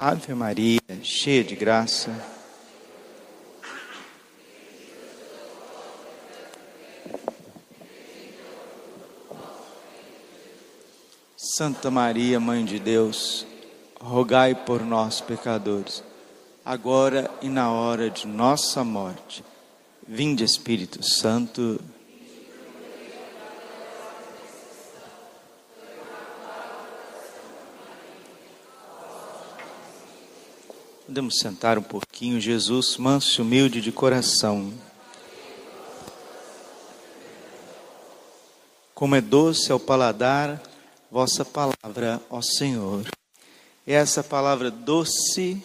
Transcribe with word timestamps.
Ave 0.00 0.32
Maria, 0.32 0.80
cheia 1.02 1.42
de 1.42 1.56
graça. 1.56 2.14
Santa 11.36 11.90
Maria, 11.90 12.38
Mãe 12.38 12.64
de 12.64 12.78
Deus, 12.78 13.44
rogai 14.00 14.54
por 14.54 14.82
nós, 14.82 15.20
pecadores, 15.20 16.04
agora 16.64 17.28
e 17.42 17.48
na 17.48 17.72
hora 17.72 18.08
de 18.08 18.24
nossa 18.24 18.84
morte. 18.84 19.44
Vinde, 20.06 20.44
Espírito 20.44 21.02
Santo. 21.02 21.80
Podemos 31.18 31.40
sentar 31.40 31.76
um 31.76 31.82
pouquinho, 31.82 32.40
Jesus, 32.40 32.96
manso 32.96 33.40
e 33.40 33.42
humilde 33.42 33.80
de 33.80 33.90
coração. 33.90 34.72
Como 38.94 39.16
é 39.16 39.20
doce 39.20 39.72
ao 39.72 39.80
paladar 39.80 40.62
vossa 41.10 41.44
palavra, 41.44 42.22
ó 42.30 42.40
Senhor. 42.40 43.04
É 43.84 43.94
essa 43.94 44.22
palavra 44.22 44.70
doce 44.70 45.60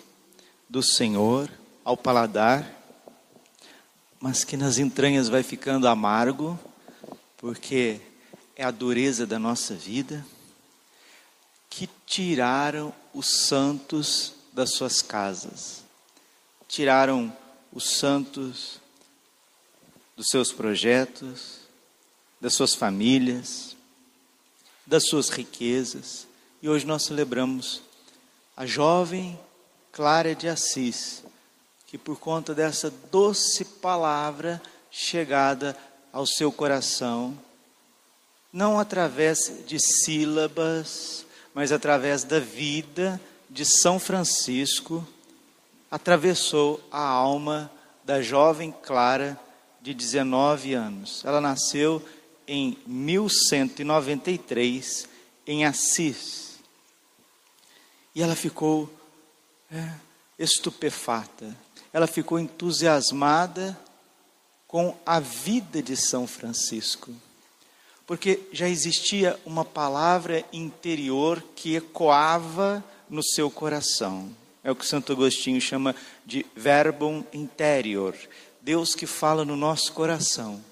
do 0.67 0.81
Senhor 0.81 1.47
ao 1.85 1.95
paladar, 1.95 2.67
mas 4.19 4.43
que 4.43 4.57
nas 4.57 4.79
entranhas 4.79 5.29
vai 5.29 5.43
ficando 5.43 5.87
amargo, 5.87 6.59
porque 7.37 8.01
é 8.55 8.63
a 8.63 8.71
dureza 8.71 9.27
da 9.27 9.37
nossa 9.37 9.75
vida, 9.75 10.25
que 11.69 11.87
tiraram 12.07 12.91
os 13.13 13.45
santos 13.45 14.41
das 14.53 14.75
suas 14.75 15.01
casas, 15.01 15.83
tiraram 16.67 17.35
os 17.71 17.97
santos 17.97 18.79
dos 20.15 20.27
seus 20.29 20.51
projetos, 20.51 21.61
das 22.39 22.53
suas 22.53 22.75
famílias, 22.75 23.75
das 24.85 25.07
suas 25.07 25.29
riquezas. 25.29 26.27
E 26.61 26.69
hoje 26.69 26.85
nós 26.85 27.03
celebramos 27.03 27.81
a 28.55 28.65
jovem 28.65 29.39
Clara 29.91 30.35
de 30.35 30.47
Assis, 30.47 31.23
que 31.87 31.97
por 31.97 32.19
conta 32.19 32.53
dessa 32.53 32.91
doce 33.11 33.65
palavra 33.65 34.61
chegada 34.91 35.75
ao 36.11 36.27
seu 36.27 36.51
coração, 36.51 37.37
não 38.51 38.79
através 38.79 39.63
de 39.65 39.79
sílabas, 39.79 41.25
mas 41.55 41.71
através 41.71 42.23
da 42.23 42.39
vida 42.39 43.19
de 43.53 43.63
São 43.65 43.99
Francisco, 43.99 45.05
atravessou 45.91 46.81
a 46.91 47.07
alma 47.07 47.71
da 48.03 48.19
jovem 48.19 48.73
Clara 48.83 49.39
de 49.79 49.93
19 49.93 50.73
anos. 50.73 51.23
Ela 51.23 51.39
nasceu 51.39 52.03
em 52.47 52.75
1193 52.87 55.07
em 55.45 55.65
Assis. 55.65 56.57
E 58.15 58.23
ela 58.23 58.35
ficou 58.35 58.91
é, 59.71 59.91
estupefata, 60.39 61.55
ela 61.93 62.07
ficou 62.07 62.39
entusiasmada 62.39 63.79
com 64.67 64.97
a 65.05 65.19
vida 65.19 65.83
de 65.83 65.95
São 65.95 66.25
Francisco, 66.25 67.13
porque 68.07 68.39
já 68.51 68.67
existia 68.67 69.39
uma 69.45 69.63
palavra 69.63 70.43
interior 70.51 71.39
que 71.55 71.75
ecoava 71.75 72.83
no 73.09 73.23
seu 73.23 73.49
coração. 73.49 74.29
É 74.63 74.71
o 74.71 74.75
que 74.75 74.85
Santo 74.85 75.11
Agostinho 75.11 75.59
chama 75.59 75.95
de 76.25 76.45
verbum 76.55 77.23
interior, 77.33 78.15
Deus 78.61 78.95
que 78.95 79.05
fala 79.05 79.43
no 79.43 79.57
nosso 79.57 79.91
coração. 79.91 80.63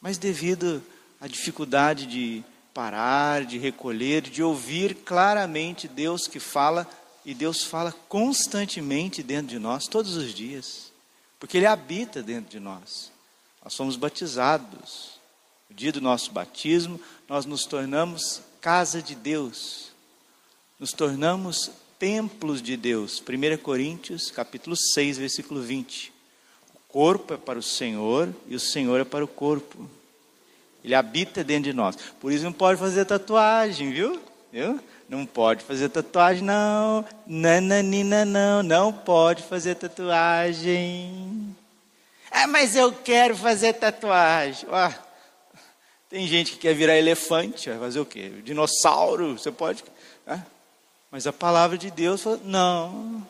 Mas 0.00 0.18
devido 0.18 0.82
à 1.18 1.26
dificuldade 1.26 2.06
de 2.06 2.44
parar, 2.74 3.46
de 3.46 3.56
recolher, 3.56 4.20
de 4.20 4.42
ouvir 4.42 4.96
claramente 4.96 5.88
Deus 5.88 6.26
que 6.26 6.38
fala, 6.38 6.86
e 7.24 7.32
Deus 7.32 7.62
fala 7.62 7.90
constantemente 8.06 9.22
dentro 9.22 9.46
de 9.46 9.58
nós, 9.58 9.86
todos 9.86 10.14
os 10.16 10.34
dias, 10.34 10.92
porque 11.40 11.56
Ele 11.56 11.66
habita 11.66 12.22
dentro 12.22 12.50
de 12.50 12.60
nós. 12.60 13.10
Nós 13.62 13.72
somos 13.72 13.96
batizados. 13.96 15.14
No 15.70 15.76
dia 15.76 15.90
do 15.90 16.02
nosso 16.02 16.30
batismo, 16.30 17.00
nós 17.26 17.46
nos 17.46 17.64
tornamos 17.64 18.42
casa 18.60 19.00
de 19.00 19.14
Deus 19.14 19.93
nos 20.78 20.92
tornamos 20.92 21.70
templos 21.98 22.60
de 22.60 22.76
Deus. 22.76 23.22
1 23.22 23.56
Coríntios, 23.58 24.30
capítulo 24.30 24.76
6, 24.76 25.18
versículo 25.18 25.60
20. 25.62 26.12
O 26.74 26.78
corpo 26.88 27.34
é 27.34 27.36
para 27.36 27.58
o 27.58 27.62
Senhor 27.62 28.34
e 28.46 28.54
o 28.54 28.60
Senhor 28.60 29.00
é 29.00 29.04
para 29.04 29.24
o 29.24 29.28
corpo. 29.28 29.88
Ele 30.84 30.94
habita 30.94 31.42
dentro 31.42 31.64
de 31.64 31.72
nós. 31.72 31.96
Por 32.20 32.32
isso 32.32 32.44
não 32.44 32.52
pode 32.52 32.78
fazer 32.78 33.04
tatuagem, 33.04 33.90
viu? 33.90 34.20
viu? 34.52 34.78
Não 35.08 35.24
pode 35.24 35.64
fazer 35.64 35.88
tatuagem, 35.88 36.42
não. 36.42 37.04
Nananina, 37.26 38.24
não. 38.24 38.62
Não 38.62 38.92
pode 38.92 39.42
fazer 39.42 39.76
tatuagem. 39.76 41.56
Ah, 42.30 42.46
mas 42.46 42.74
eu 42.76 42.92
quero 42.92 43.36
fazer 43.36 43.74
tatuagem. 43.74 44.68
Ah, 44.70 44.92
tem 46.10 46.26
gente 46.26 46.52
que 46.52 46.58
quer 46.58 46.74
virar 46.74 46.98
elefante. 46.98 47.70
Vai 47.70 47.78
fazer 47.78 48.00
o 48.00 48.06
quê? 48.06 48.30
Dinossauro. 48.42 49.38
Você 49.38 49.50
pode. 49.50 49.84
Ah, 50.26 50.40
mas 51.14 51.28
a 51.28 51.32
palavra 51.32 51.78
de 51.78 51.92
Deus 51.92 52.22
falou: 52.22 52.40
não, 52.42 53.24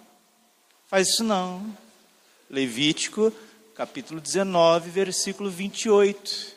faz 0.86 1.10
isso 1.10 1.22
não. 1.22 1.76
Levítico, 2.48 3.30
capítulo 3.74 4.22
19, 4.22 4.88
versículo 4.88 5.50
28. 5.50 6.56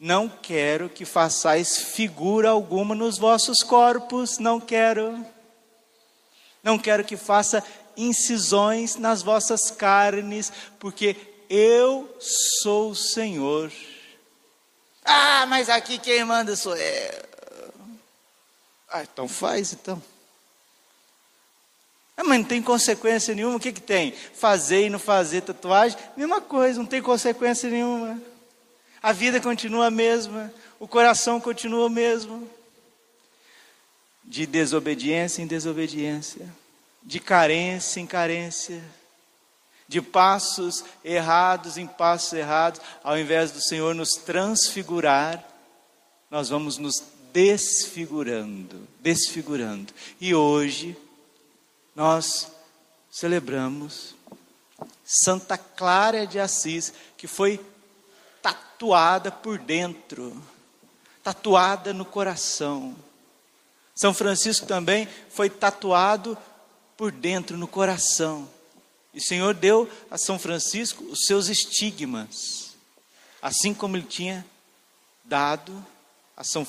Não 0.00 0.28
quero 0.28 0.88
que 0.88 1.04
façais 1.04 1.78
figura 1.78 2.50
alguma 2.50 2.92
nos 2.92 3.18
vossos 3.18 3.62
corpos, 3.62 4.40
não 4.40 4.58
quero. 4.60 5.24
Não 6.60 6.76
quero 6.76 7.04
que 7.04 7.16
faça 7.16 7.62
incisões 7.96 8.96
nas 8.96 9.22
vossas 9.22 9.70
carnes, 9.70 10.52
porque 10.80 11.14
eu 11.48 12.12
sou 12.18 12.90
o 12.90 12.96
Senhor. 12.96 13.70
Ah, 15.04 15.46
mas 15.46 15.68
aqui 15.68 15.98
quem 15.98 16.24
manda 16.24 16.56
sou 16.56 16.76
eu. 16.76 17.28
Ah, 18.90 19.04
então 19.04 19.28
faz 19.28 19.72
então. 19.72 20.02
Ah, 22.18 22.24
mas 22.24 22.40
não 22.40 22.44
tem 22.44 22.60
consequência 22.60 23.32
nenhuma, 23.32 23.58
o 23.58 23.60
que, 23.60 23.70
que 23.70 23.80
tem? 23.80 24.12
Fazer 24.34 24.86
e 24.86 24.90
não 24.90 24.98
fazer 24.98 25.42
tatuagem? 25.42 25.96
Mesma 26.16 26.40
coisa, 26.40 26.80
não 26.80 26.84
tem 26.84 27.00
consequência 27.00 27.70
nenhuma. 27.70 28.20
A 29.00 29.12
vida 29.12 29.40
continua 29.40 29.86
a 29.86 29.90
mesma, 29.90 30.52
o 30.80 30.88
coração 30.88 31.40
continua 31.40 31.86
o 31.86 31.88
mesmo. 31.88 32.50
De 34.24 34.46
desobediência 34.46 35.42
em 35.42 35.46
desobediência, 35.46 36.52
de 37.04 37.20
carência 37.20 38.00
em 38.00 38.06
carência, 38.06 38.82
de 39.86 40.02
passos 40.02 40.84
errados 41.04 41.78
em 41.78 41.86
passos 41.86 42.32
errados, 42.32 42.80
ao 43.02 43.16
invés 43.16 43.52
do 43.52 43.60
Senhor 43.60 43.94
nos 43.94 44.14
transfigurar, 44.14 45.42
nós 46.28 46.48
vamos 46.48 46.78
nos 46.78 47.00
desfigurando, 47.32 48.88
desfigurando. 49.00 49.94
E 50.20 50.34
hoje, 50.34 50.96
nós 51.98 52.52
celebramos 53.10 54.14
Santa 55.04 55.58
Clara 55.58 56.28
de 56.28 56.38
Assis, 56.38 56.92
que 57.16 57.26
foi 57.26 57.60
tatuada 58.40 59.32
por 59.32 59.58
dentro, 59.58 60.40
tatuada 61.24 61.92
no 61.92 62.04
coração. 62.04 62.94
São 63.96 64.14
Francisco 64.14 64.64
também 64.64 65.08
foi 65.28 65.50
tatuado 65.50 66.38
por 66.96 67.10
dentro, 67.10 67.56
no 67.56 67.66
coração. 67.66 68.48
E 69.12 69.18
o 69.18 69.22
Senhor 69.22 69.52
deu 69.52 69.90
a 70.08 70.16
São 70.16 70.38
Francisco 70.38 71.02
os 71.02 71.24
seus 71.24 71.48
estigmas, 71.48 72.76
assim 73.42 73.74
como 73.74 73.96
ele 73.96 74.06
tinha 74.06 74.46
dado 75.24 75.84
a 76.36 76.44
São, 76.44 76.64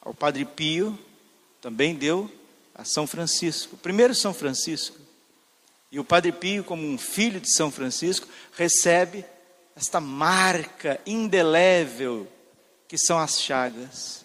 ao 0.00 0.14
Padre 0.14 0.46
Pio, 0.46 0.98
também 1.60 1.94
deu 1.94 2.30
a 2.82 2.84
São 2.84 3.06
Francisco. 3.06 3.76
Primeiro 3.76 4.14
São 4.14 4.34
Francisco. 4.34 4.98
E 5.90 6.00
o 6.00 6.04
Padre 6.04 6.32
Pio, 6.32 6.64
como 6.64 6.84
um 6.84 6.98
filho 6.98 7.40
de 7.40 7.50
São 7.50 7.70
Francisco, 7.70 8.26
recebe 8.56 9.24
esta 9.76 10.00
marca 10.00 11.00
indelével 11.06 12.28
que 12.88 12.98
são 12.98 13.18
as 13.18 13.40
chagas. 13.40 14.24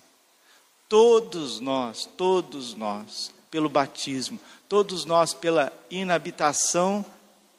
Todos 0.89 1.59
nós, 1.59 2.09
todos 2.17 2.73
nós, 2.73 3.31
pelo 3.51 3.69
batismo, 3.69 4.39
todos 4.67 5.05
nós 5.05 5.33
pela 5.33 5.71
inabitação 5.89 7.05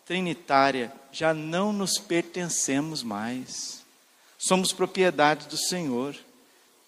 trinitária, 0.05 0.93
já 1.13 1.33
não 1.33 1.73
nos 1.73 1.99
pertencemos 1.99 3.03
mais. 3.03 3.85
Somos 4.37 4.73
propriedade 4.73 5.47
do 5.47 5.57
Senhor. 5.57 6.17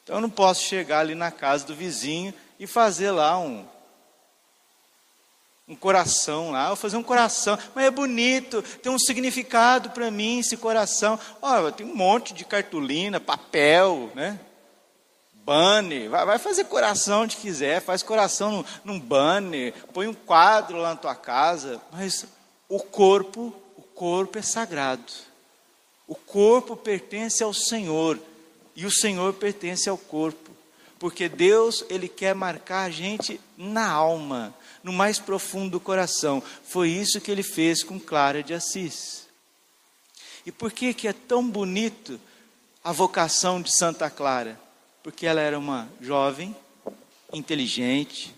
Então 0.03 0.17
eu 0.17 0.21
não 0.21 0.31
posso 0.31 0.65
chegar 0.65 1.01
ali 1.01 1.15
na 1.15 1.31
casa 1.31 1.67
do 1.67 1.75
vizinho 1.75 2.35
e 2.59 2.67
fazer 2.67 3.11
lá 3.11 3.39
um 3.39 3.67
um 5.71 5.77
coração 5.77 6.51
lá, 6.51 6.67
vou 6.67 6.77
fazer 6.77 6.97
um 6.97 7.03
coração, 7.03 7.57
mas 7.73 7.85
é 7.85 7.91
bonito, 7.93 8.61
tem 8.83 8.91
um 8.91 8.99
significado 8.99 9.91
para 9.91 10.11
mim 10.11 10.41
esse 10.41 10.57
coração. 10.57 11.17
Ó, 11.41 11.71
tem 11.71 11.87
um 11.87 11.95
monte 11.95 12.35
de 12.35 12.45
cartolina, 12.45 13.21
papel, 13.21 14.11
né? 14.17 14.41
Banner, 15.33 16.11
vai, 16.11 16.27
vai 16.27 16.39
fazer 16.41 16.65
coração 16.65 17.23
onde 17.23 17.37
quiser, 17.37 17.81
faz 17.81 18.03
coração 18.03 18.51
num, 18.51 18.65
num 18.85 18.99
banner, 18.99 19.73
põe 19.95 20.09
um 20.09 20.13
quadro 20.15 20.77
lá 20.77 20.91
na 20.91 20.97
tua 20.97 21.15
casa, 21.15 21.81
mas 21.93 22.27
o 22.69 22.81
corpo, 22.81 23.55
o 23.77 23.83
corpo 23.83 24.39
é 24.39 24.43
sagrado. 24.43 25.13
O 26.09 26.17
corpo 26.17 26.77
pertence 26.77 27.45
ao 27.45 27.55
Senhor 27.55 28.19
e 28.75 28.85
o 28.85 28.91
Senhor 28.91 29.35
pertence 29.35 29.89
ao 29.89 29.97
corpo, 29.97 30.51
porque 30.99 31.29
Deus 31.29 31.85
ele 31.89 32.09
quer 32.09 32.35
marcar 32.35 32.83
a 32.83 32.91
gente 32.91 33.41
na 33.57 33.89
alma 33.89 34.53
no 34.83 34.93
mais 34.93 35.19
profundo 35.19 35.73
do 35.73 35.81
coração. 35.81 36.43
Foi 36.65 36.89
isso 36.89 37.21
que 37.21 37.31
ele 37.31 37.43
fez 37.43 37.83
com 37.83 37.99
Clara 38.01 38.43
de 38.43 38.55
Assis. 38.55 39.27
E 40.45 40.51
por 40.51 40.73
que 40.73 40.95
que 40.95 41.07
é 41.07 41.13
tão 41.13 41.49
bonito 41.49 42.19
a 42.83 42.93
vocação 42.93 43.61
de 43.61 43.77
Santa 43.77 44.09
Clara? 44.09 44.59
Porque 45.03 45.27
ela 45.27 45.41
era 45.41 45.59
uma 45.59 45.89
jovem, 46.01 46.55
inteligente, 47.33 48.35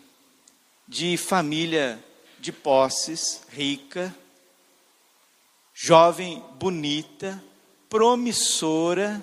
de 0.87 1.17
família 1.17 2.03
de 2.39 2.53
posses, 2.53 3.43
rica, 3.51 4.15
jovem, 5.73 6.43
bonita, 6.55 7.43
promissora. 7.89 9.23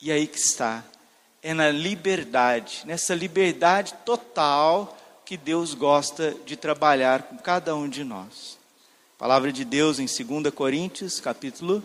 E 0.00 0.10
aí 0.10 0.26
que 0.26 0.38
está, 0.38 0.84
é 1.40 1.54
na 1.54 1.70
liberdade, 1.70 2.82
nessa 2.84 3.14
liberdade 3.14 3.94
total 4.04 4.97
que 5.28 5.36
Deus 5.36 5.74
gosta 5.74 6.34
de 6.46 6.56
trabalhar 6.56 7.24
com 7.24 7.36
cada 7.36 7.76
um 7.76 7.86
de 7.86 8.02
nós. 8.02 8.56
A 9.14 9.18
palavra 9.18 9.52
de 9.52 9.62
Deus 9.62 9.98
em 9.98 10.06
2 10.06 10.54
Coríntios, 10.54 11.20
capítulo 11.20 11.84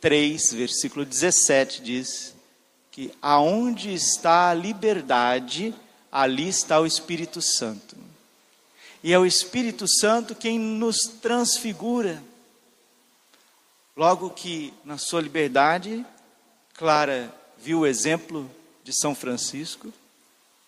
3, 0.00 0.54
versículo 0.54 1.04
17 1.04 1.82
diz 1.82 2.34
que 2.90 3.12
aonde 3.20 3.92
está 3.92 4.48
a 4.48 4.54
liberdade, 4.54 5.74
ali 6.10 6.48
está 6.48 6.80
o 6.80 6.86
Espírito 6.86 7.42
Santo. 7.42 7.94
E 9.04 9.12
é 9.12 9.18
o 9.18 9.26
Espírito 9.26 9.86
Santo 9.86 10.34
quem 10.34 10.58
nos 10.58 11.00
transfigura. 11.20 12.22
Logo 13.94 14.30
que 14.30 14.72
na 14.82 14.96
sua 14.96 15.20
liberdade, 15.20 16.06
Clara 16.72 17.30
viu 17.58 17.80
o 17.80 17.86
exemplo 17.86 18.50
de 18.82 18.98
São 18.98 19.14
Francisco, 19.14 19.92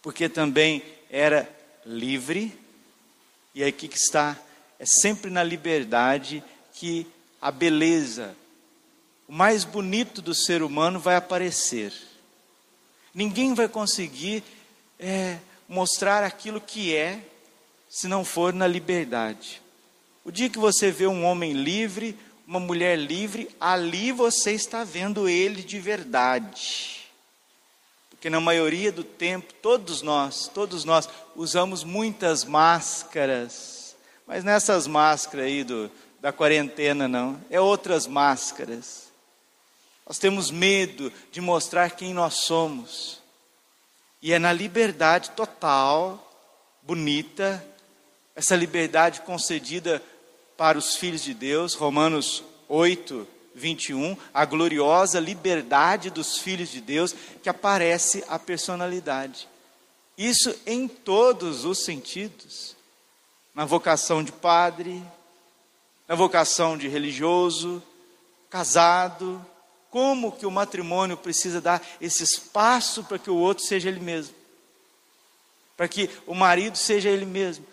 porque 0.03 0.29
também 0.29 0.83
era 1.09 1.60
livre, 1.85 2.57
e 3.55 3.65
aqui 3.65 3.89
que 3.89 3.97
está, 3.97 4.37
é 4.79 4.87
sempre 4.87 5.31
na 5.31 5.43
liberdade 5.43 6.43
que 6.75 7.07
a 7.41 7.51
beleza, 7.51 8.35
o 9.27 9.33
mais 9.33 9.65
bonito 9.65 10.21
do 10.21 10.35
ser 10.35 10.63
humano 10.63 10.99
vai 10.99 11.17
aparecer. 11.17 11.93
Ninguém 13.15 13.55
vai 13.55 13.69
conseguir 13.69 14.43
é, 14.99 15.39
mostrar 15.69 16.23
aquilo 16.23 16.61
que 16.61 16.95
é, 16.95 17.21
se 17.89 18.07
não 18.07 18.25
for 18.25 18.53
na 18.53 18.67
liberdade. 18.67 19.61
O 20.25 20.31
dia 20.31 20.49
que 20.49 20.59
você 20.59 20.91
vê 20.91 21.07
um 21.07 21.25
homem 21.25 21.53
livre, 21.53 22.17
uma 22.47 22.61
mulher 22.61 22.99
livre, 22.99 23.49
ali 23.61 24.13
você 24.13 24.53
está 24.53 24.85
vendo 24.85 25.29
ele 25.29 25.63
de 25.63 25.79
verdade. 25.79 27.00
Porque 28.21 28.29
na 28.29 28.39
maioria 28.39 28.93
do 28.93 29.03
tempo, 29.03 29.55
todos 29.63 30.03
nós, 30.03 30.47
todos 30.47 30.85
nós 30.85 31.09
usamos 31.35 31.83
muitas 31.83 32.45
máscaras. 32.45 33.97
Mas 34.27 34.45
nessas 34.45 34.87
máscaras 34.87 35.47
aí 35.47 35.65
do, 35.65 35.91
da 36.21 36.31
quarentena 36.31 37.09
não, 37.09 37.41
é 37.49 37.59
outras 37.59 38.07
máscaras. 38.07 39.11
Nós 40.07 40.19
temos 40.19 40.51
medo 40.51 41.11
de 41.33 41.41
mostrar 41.41 41.93
quem 41.93 42.13
nós 42.13 42.35
somos. 42.35 43.23
E 44.21 44.35
é 44.35 44.39
na 44.39 44.53
liberdade 44.53 45.31
total, 45.31 46.31
bonita, 46.83 47.67
essa 48.37 48.55
liberdade 48.55 49.23
concedida 49.23 50.03
para 50.59 50.77
os 50.77 50.95
filhos 50.95 51.23
de 51.23 51.33
Deus, 51.33 51.73
Romanos 51.73 52.45
8, 52.69 53.27
21, 53.55 54.17
a 54.33 54.45
gloriosa 54.45 55.19
liberdade 55.19 56.11
dos 56.11 56.39
filhos 56.39 56.69
de 56.69 56.81
Deus, 56.81 57.15
que 57.43 57.49
aparece 57.49 58.25
a 58.29 58.39
personalidade. 58.39 59.49
Isso 60.17 60.55
em 60.67 60.87
todos 60.87 61.65
os 61.65 61.85
sentidos. 61.85 62.77
Na 63.55 63.65
vocação 63.65 64.23
de 64.23 64.31
padre, 64.31 65.03
na 66.07 66.15
vocação 66.15 66.77
de 66.77 66.89
religioso, 66.89 67.83
casado, 68.49 69.45
como 69.91 70.33
que 70.33 70.47
o 70.47 70.51
matrimônio 70.51 71.17
precisa 71.17 71.61
dar 71.61 71.83
esse 72.01 72.23
espaço 72.23 73.03
para 73.05 73.19
que 73.19 73.31
o 73.31 73.37
outro 73.37 73.65
seja 73.65 73.89
ele 73.89 74.01
mesmo. 74.01 74.35
Para 75.77 75.89
que 75.89 76.09
o 76.27 76.35
marido 76.35 76.77
seja 76.77 77.09
ele 77.09 77.27
mesmo. 77.27 77.67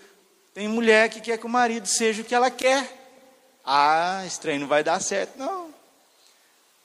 Tem 0.53 0.67
mulher 0.67 1.09
que 1.09 1.21
quer 1.21 1.37
que 1.37 1.45
o 1.45 1.49
marido 1.49 1.87
seja 1.87 2.21
o 2.21 2.25
que 2.25 2.33
ela 2.33 2.49
quer. 2.49 2.96
Ah, 3.69 4.23
esse 4.25 4.39
trem 4.39 4.57
não 4.57 4.65
vai 4.65 4.81
dar 4.81 5.01
certo, 5.01 5.37
não. 5.37 5.73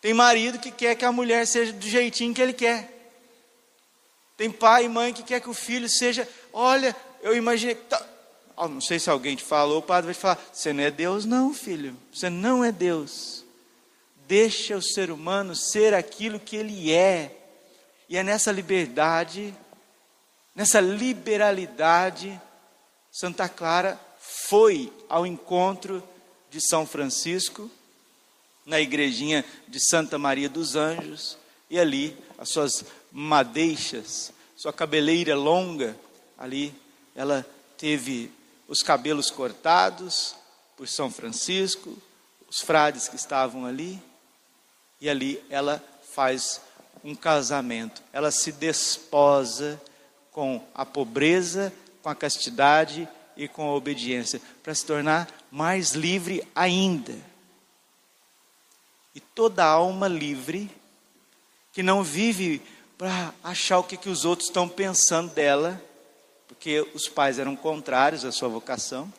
Tem 0.00 0.12
marido 0.12 0.58
que 0.58 0.72
quer 0.72 0.96
que 0.96 1.04
a 1.04 1.12
mulher 1.12 1.46
seja 1.46 1.72
do 1.72 1.86
jeitinho 1.86 2.34
que 2.34 2.42
ele 2.42 2.52
quer. 2.52 2.90
Tem 4.36 4.50
pai 4.50 4.86
e 4.86 4.88
mãe 4.88 5.12
que 5.12 5.22
quer 5.22 5.40
que 5.40 5.48
o 5.48 5.54
filho 5.54 5.88
seja, 5.88 6.28
olha, 6.52 6.96
eu 7.22 7.36
imaginei 7.36 7.76
tá... 7.76 8.04
oh, 8.56 8.66
não 8.66 8.80
sei 8.80 8.98
se 8.98 9.08
alguém 9.08 9.36
te 9.36 9.44
falou, 9.44 9.78
o 9.78 9.82
padre 9.82 10.06
vai 10.06 10.14
falar, 10.14 10.44
você 10.52 10.72
não 10.72 10.82
é 10.82 10.90
Deus 10.90 11.24
não, 11.24 11.54
filho. 11.54 11.96
Você 12.12 12.28
não 12.28 12.64
é 12.64 12.72
Deus. 12.72 13.44
Deixa 14.26 14.76
o 14.76 14.82
ser 14.82 15.12
humano 15.12 15.54
ser 15.54 15.94
aquilo 15.94 16.40
que 16.40 16.56
ele 16.56 16.92
é. 16.92 17.30
E 18.08 18.16
é 18.16 18.24
nessa 18.24 18.50
liberdade, 18.50 19.54
nessa 20.52 20.80
liberalidade, 20.80 22.40
Santa 23.12 23.48
Clara 23.48 24.00
foi 24.18 24.92
ao 25.08 25.24
encontro 25.24 26.02
de 26.52 26.60
São 26.60 26.86
Francisco, 26.86 27.70
na 28.66 28.78
igrejinha 28.78 29.42
de 29.66 29.80
Santa 29.80 30.18
Maria 30.18 30.50
dos 30.50 30.76
Anjos, 30.76 31.38
e 31.70 31.80
ali 31.80 32.14
as 32.38 32.50
suas 32.50 32.84
madeixas, 33.10 34.30
sua 34.54 34.72
cabeleira 34.72 35.34
longa, 35.34 35.96
ali 36.36 36.74
ela 37.16 37.44
teve 37.78 38.30
os 38.68 38.82
cabelos 38.82 39.30
cortados 39.30 40.36
por 40.76 40.86
São 40.86 41.10
Francisco, 41.10 41.96
os 42.46 42.60
frades 42.60 43.08
que 43.08 43.16
estavam 43.16 43.64
ali, 43.64 43.98
e 45.00 45.08
ali 45.08 45.42
ela 45.48 45.82
faz 46.14 46.60
um 47.02 47.14
casamento, 47.14 48.02
ela 48.12 48.30
se 48.30 48.52
desposa 48.52 49.80
com 50.30 50.62
a 50.74 50.84
pobreza, 50.84 51.72
com 52.02 52.10
a 52.10 52.14
castidade 52.14 53.08
e 53.36 53.48
com 53.48 53.68
a 53.68 53.74
obediência, 53.74 54.40
para 54.62 54.74
se 54.74 54.84
tornar 54.84 55.28
mais 55.50 55.92
livre 55.92 56.46
ainda. 56.54 57.14
E 59.14 59.20
toda 59.20 59.64
alma 59.64 60.08
livre, 60.08 60.70
que 61.72 61.82
não 61.82 62.02
vive 62.02 62.62
para 62.96 63.34
achar 63.42 63.78
o 63.78 63.84
que, 63.84 63.96
que 63.96 64.08
os 64.08 64.24
outros 64.24 64.48
estão 64.48 64.68
pensando 64.68 65.32
dela, 65.32 65.82
porque 66.46 66.80
os 66.94 67.08
pais 67.08 67.38
eram 67.38 67.56
contrários 67.56 68.24
à 68.24 68.32
sua 68.32 68.48
vocação. 68.48 69.12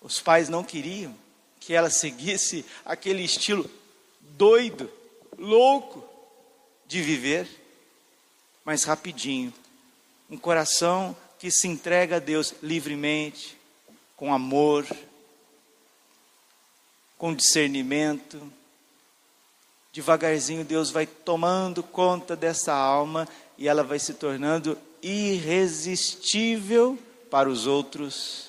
Os 0.00 0.20
pais 0.20 0.48
não 0.48 0.62
queriam 0.62 1.14
que 1.60 1.72
ela 1.72 1.88
seguisse 1.88 2.64
aquele 2.84 3.22
estilo 3.22 3.70
doido, 4.20 4.90
louco 5.38 6.06
de 6.86 7.00
viver, 7.00 7.48
mas 8.64 8.84
rapidinho. 8.84 9.52
Um 10.28 10.36
coração 10.36 11.16
que 11.44 11.50
se 11.50 11.68
entrega 11.68 12.16
a 12.16 12.20
Deus 12.20 12.54
livremente, 12.62 13.54
com 14.16 14.32
amor, 14.32 14.86
com 17.18 17.34
discernimento. 17.34 18.50
Devagarzinho 19.92 20.64
Deus 20.64 20.90
vai 20.90 21.06
tomando 21.06 21.82
conta 21.82 22.34
dessa 22.34 22.72
alma 22.72 23.28
e 23.58 23.68
ela 23.68 23.84
vai 23.84 23.98
se 23.98 24.14
tornando 24.14 24.78
irresistível 25.02 26.98
para 27.30 27.46
os 27.50 27.66
outros. 27.66 28.48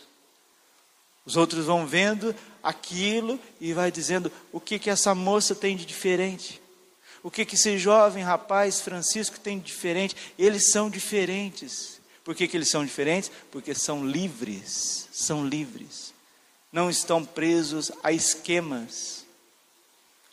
Os 1.25 1.35
outros 1.35 1.65
vão 1.65 1.85
vendo 1.85 2.33
aquilo 2.63 3.37
e 3.59 3.73
vai 3.73 3.91
dizendo 3.91 4.31
o 4.53 4.59
que 4.61 4.79
que 4.79 4.89
essa 4.89 5.13
moça 5.13 5.53
tem 5.53 5.75
de 5.75 5.85
diferente. 5.85 6.61
O 7.21 7.29
que 7.29 7.43
que 7.43 7.55
esse 7.55 7.77
jovem 7.77 8.23
rapaz 8.23 8.79
Francisco 8.79 9.37
tem 9.37 9.59
de 9.59 9.65
diferente? 9.65 10.15
Eles 10.39 10.71
são 10.71 10.89
diferentes. 10.89 12.04
Por 12.25 12.35
que, 12.35 12.47
que 12.47 12.57
eles 12.57 12.69
são 12.69 12.83
diferentes? 12.83 13.31
Porque 13.49 13.73
são 13.73 14.05
livres, 14.05 15.07
são 15.13 15.47
livres 15.47 16.13
não 16.75 16.89
estão 16.89 17.23
presos 17.23 17.89
a 18.03 18.11
esquemas. 18.11 19.25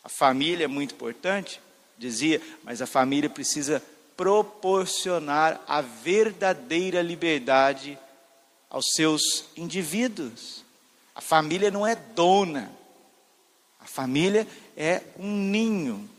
A 0.03 0.09
família 0.09 0.65
é 0.65 0.67
muito 0.67 0.93
importante, 0.93 1.61
dizia, 1.97 2.41
mas 2.65 2.81
a 2.81 2.85
família 2.85 3.29
precisa 3.29 3.81
proporcionar 4.17 5.61
a 5.65 5.79
verdadeira 5.79 7.01
liberdade 7.01 7.97
aos 8.69 8.87
seus 8.93 9.45
indivíduos. 9.55 10.65
A 11.15 11.21
família 11.21 11.71
não 11.71 11.87
é 11.87 11.95
dona. 11.95 12.69
A 13.79 13.85
família 13.85 14.45
é 14.75 15.01
um 15.17 15.33
ninho 15.33 16.09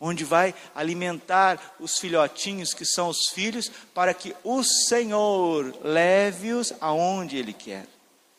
onde 0.00 0.24
vai 0.24 0.54
alimentar 0.74 1.76
os 1.80 1.98
filhotinhos 1.98 2.72
que 2.72 2.84
são 2.84 3.08
os 3.08 3.28
filhos, 3.28 3.70
para 3.92 4.14
que 4.14 4.34
o 4.44 4.62
Senhor 4.62 5.76
leve-os 5.82 6.72
aonde 6.80 7.36
Ele 7.36 7.52
quer, 7.52 7.86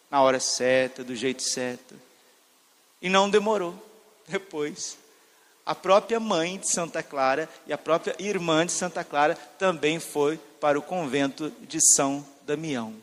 na 0.10 0.22
hora 0.22 0.40
certa, 0.40 1.04
do 1.04 1.16
jeito 1.16 1.44
certo. 1.44 1.96
E 3.02 3.10
não 3.10 3.30
demorou. 3.30 3.76
Depois, 4.28 4.98
a 5.66 5.76
própria 5.76 6.20
mãe 6.20 6.58
de 6.58 6.72
Santa 6.72 7.04
Clara 7.04 7.50
e 7.68 7.74
a 7.74 7.78
própria 7.78 8.16
irmã 8.20 8.66
de 8.66 8.72
Santa 8.72 9.04
Clara 9.04 9.36
também 9.58 10.00
foi 10.00 10.38
para 10.60 10.80
o 10.80 10.82
convento 10.82 11.52
de 11.62 11.80
São 11.96 12.26
Damião. 12.46 12.94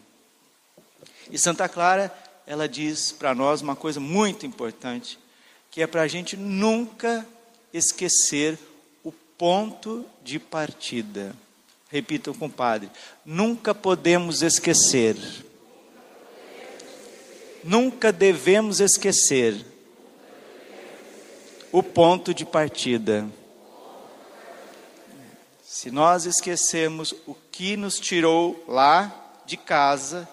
E 1.30 1.38
Santa 1.38 1.68
Clara, 1.68 2.12
ela 2.46 2.68
diz 2.68 3.12
para 3.12 3.34
nós 3.34 3.60
uma 3.60 3.76
coisa 3.76 4.00
muito 4.00 4.46
importante, 4.46 5.18
que 5.70 5.82
é 5.82 5.86
para 5.86 6.02
a 6.02 6.08
gente 6.08 6.36
nunca 6.36 7.26
esquecer 7.76 8.58
o 9.04 9.12
ponto 9.12 10.04
de 10.22 10.38
partida. 10.38 11.34
Repita 11.88 12.32
com 12.32 12.46
o 12.46 12.50
padre: 12.50 12.90
nunca 13.24 13.74
podemos 13.74 14.42
esquecer. 14.42 15.16
Nunca 17.62 18.12
devemos 18.12 18.80
esquecer 18.80 19.64
o 21.72 21.82
ponto 21.82 22.32
de 22.32 22.44
partida. 22.46 23.28
Se 25.64 25.90
nós 25.90 26.26
esquecemos 26.26 27.14
o 27.26 27.34
que 27.34 27.76
nos 27.76 27.98
tirou 27.98 28.64
lá 28.68 29.42
de 29.44 29.56
casa, 29.56 30.28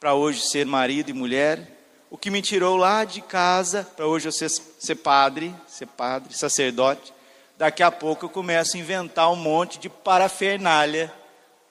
para 0.00 0.14
hoje 0.14 0.40
ser 0.42 0.66
marido 0.66 1.10
e 1.10 1.12
mulher, 1.12 1.73
o 2.14 2.16
que 2.16 2.30
me 2.30 2.40
tirou 2.40 2.76
lá 2.76 3.04
de 3.04 3.20
casa 3.20 3.82
para 3.96 4.06
hoje 4.06 4.28
eu 4.28 4.30
ser, 4.30 4.48
ser 4.48 4.94
padre, 4.94 5.52
ser 5.66 5.86
padre, 5.86 6.32
sacerdote. 6.32 7.12
Daqui 7.58 7.82
a 7.82 7.90
pouco 7.90 8.26
eu 8.26 8.28
começo 8.28 8.76
a 8.76 8.78
inventar 8.78 9.32
um 9.32 9.34
monte 9.34 9.80
de 9.80 9.88
parafernália 9.88 11.12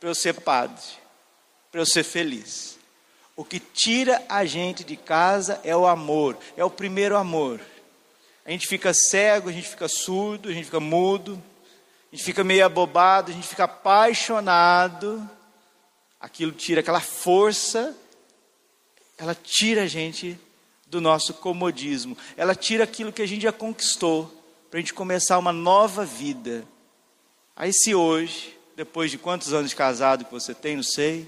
para 0.01 0.09
eu 0.09 0.13
ser 0.13 0.33
padre, 0.33 0.83
para 1.71 1.79
eu 1.79 1.85
ser 1.85 2.03
feliz. 2.03 2.77
O 3.37 3.45
que 3.45 3.57
tira 3.57 4.21
a 4.27 4.43
gente 4.43 4.83
de 4.83 4.97
casa 4.97 5.61
é 5.63 5.73
o 5.77 5.87
amor, 5.87 6.37
é 6.57 6.65
o 6.65 6.69
primeiro 6.69 7.15
amor. 7.15 7.61
A 8.45 8.51
gente 8.51 8.67
fica 8.67 8.93
cego, 8.93 9.47
a 9.47 9.53
gente 9.53 9.69
fica 9.69 9.87
surdo, 9.87 10.49
a 10.49 10.51
gente 10.51 10.65
fica 10.65 10.81
mudo, 10.81 11.41
a 12.11 12.15
gente 12.17 12.25
fica 12.25 12.43
meio 12.43 12.65
abobado, 12.65 13.31
a 13.31 13.33
gente 13.33 13.47
fica 13.47 13.63
apaixonado. 13.63 15.25
Aquilo 16.19 16.51
tira 16.51 16.81
aquela 16.81 16.99
força 16.99 17.95
ela 19.17 19.35
tira 19.35 19.83
a 19.83 19.87
gente 19.87 20.39
do 20.87 21.01
nosso 21.01 21.33
comodismo, 21.33 22.17
ela 22.37 22.55
tira 22.55 22.83
aquilo 22.83 23.11
que 23.11 23.21
a 23.21 23.25
gente 23.25 23.43
já 23.43 23.51
conquistou, 23.51 24.31
para 24.69 24.79
a 24.79 24.81
gente 24.81 24.93
começar 24.93 25.37
uma 25.37 25.53
nova 25.53 26.05
vida. 26.05 26.63
Aí, 27.55 27.71
se 27.71 27.93
hoje, 27.93 28.57
depois 28.75 29.11
de 29.11 29.17
quantos 29.17 29.53
anos 29.53 29.69
de 29.69 29.75
casado 29.75 30.25
que 30.25 30.31
você 30.31 30.53
tem, 30.53 30.75
não 30.75 30.83
sei, 30.83 31.27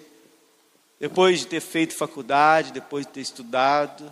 depois 1.00 1.40
de 1.40 1.48
ter 1.48 1.62
feito 1.62 1.96
faculdade, 1.96 2.72
depois 2.72 3.06
de 3.06 3.12
ter 3.12 3.22
estudado, 3.22 4.12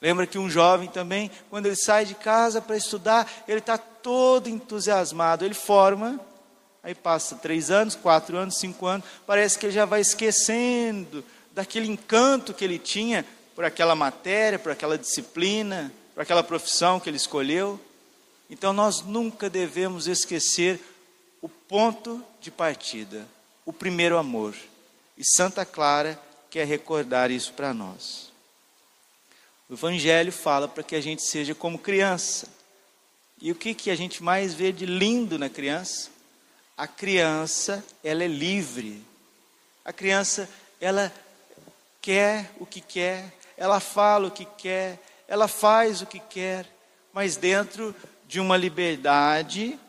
lembra 0.00 0.26
que 0.26 0.38
um 0.38 0.48
jovem 0.48 0.88
também, 0.88 1.30
quando 1.50 1.66
ele 1.66 1.76
sai 1.76 2.04
de 2.04 2.14
casa 2.14 2.60
para 2.60 2.76
estudar, 2.76 3.30
ele 3.46 3.58
está 3.58 3.76
todo 3.76 4.48
entusiasmado, 4.48 5.44
ele 5.44 5.54
forma, 5.54 6.20
aí 6.82 6.94
passa 6.94 7.36
três 7.36 7.70
anos, 7.70 7.94
quatro 7.94 8.36
anos, 8.36 8.58
cinco 8.58 8.86
anos, 8.86 9.06
parece 9.26 9.58
que 9.58 9.66
ele 9.66 9.72
já 9.72 9.84
vai 9.84 10.00
esquecendo 10.00 11.24
daquele 11.54 11.86
encanto 11.86 12.52
que 12.52 12.64
ele 12.64 12.78
tinha 12.78 13.24
por 13.54 13.64
aquela 13.64 13.94
matéria, 13.94 14.58
por 14.58 14.72
aquela 14.72 14.98
disciplina, 14.98 15.92
por 16.12 16.22
aquela 16.22 16.42
profissão 16.42 16.98
que 16.98 17.08
ele 17.08 17.16
escolheu. 17.16 17.80
Então 18.50 18.72
nós 18.72 19.02
nunca 19.02 19.48
devemos 19.48 20.08
esquecer 20.08 20.80
o 21.40 21.48
ponto 21.48 22.22
de 22.40 22.50
partida, 22.50 23.26
o 23.64 23.72
primeiro 23.72 24.18
amor. 24.18 24.54
E 25.16 25.24
Santa 25.24 25.64
Clara 25.64 26.20
quer 26.50 26.66
recordar 26.66 27.30
isso 27.30 27.52
para 27.52 27.72
nós. 27.72 28.32
O 29.68 29.74
Evangelho 29.74 30.32
fala 30.32 30.66
para 30.66 30.82
que 30.82 30.96
a 30.96 31.00
gente 31.00 31.22
seja 31.22 31.54
como 31.54 31.78
criança. 31.78 32.48
E 33.40 33.52
o 33.52 33.54
que, 33.54 33.74
que 33.74 33.90
a 33.90 33.96
gente 33.96 34.22
mais 34.22 34.54
vê 34.54 34.72
de 34.72 34.84
lindo 34.86 35.38
na 35.38 35.48
criança? 35.48 36.10
A 36.76 36.86
criança, 36.86 37.84
ela 38.02 38.24
é 38.24 38.28
livre. 38.28 39.02
A 39.84 39.92
criança, 39.92 40.48
ela 40.80 41.12
quer 42.04 42.50
o 42.60 42.66
que 42.66 42.82
quer, 42.82 43.32
ela 43.56 43.80
fala 43.80 44.28
o 44.28 44.30
que 44.30 44.44
quer, 44.44 45.00
ela 45.26 45.48
faz 45.48 46.02
o 46.02 46.06
que 46.06 46.20
quer, 46.20 46.66
mas 47.14 47.34
dentro 47.34 47.96
de 48.28 48.38
uma 48.38 48.58
liberdade 48.58 49.80